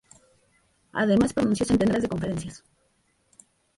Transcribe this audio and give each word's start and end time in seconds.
Además 0.93 1.31
pronunció 1.31 1.63
centenares 1.63 2.01
de 2.01 2.09
conferencias. 2.09 2.63